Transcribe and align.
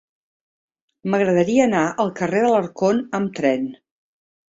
M'agradaria 1.13 1.67
anar 1.69 1.81
al 2.03 2.09
carrer 2.21 2.41
d'Alarcón 2.45 3.03
amb 3.19 3.37
tren. 3.41 3.69